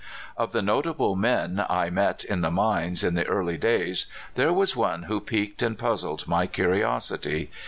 [0.35, 4.75] Of the notable men I met in the mines in the early days, there was
[4.75, 7.51] one who piqued and puzzled my curiosity.